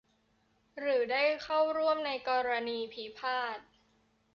[0.79, 3.59] หรือได้เข้าร่วมในกรณีพิพาท